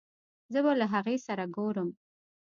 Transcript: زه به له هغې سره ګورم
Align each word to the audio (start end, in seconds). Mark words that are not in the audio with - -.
زه 0.53 0.59
به 0.65 0.71
له 0.81 0.85
هغې 0.93 1.17
سره 1.27 1.43
ګورم 1.55 1.89